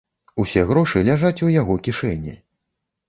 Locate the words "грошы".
0.71-1.03